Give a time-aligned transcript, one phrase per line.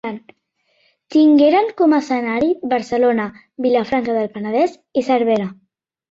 [1.15, 3.27] Tingueren com a escenari Barcelona,
[3.65, 5.47] Vilafranca del Penedès i Cervera.